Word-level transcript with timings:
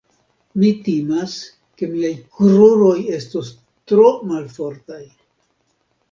Mi 0.59 0.69
timas, 0.85 1.33
ke 1.81 1.89
miaj 1.91 2.13
kruroj 2.37 2.93
estos 3.17 3.51
tro 3.91 4.07
malfortaj. 4.31 5.03